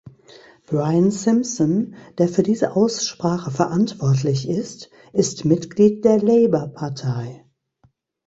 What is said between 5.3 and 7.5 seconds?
Mitglied der Labour-Partei.